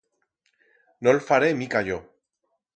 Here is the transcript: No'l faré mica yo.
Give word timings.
No'l 1.09 1.23
faré 1.29 1.53
mica 1.61 1.85
yo. 1.93 2.03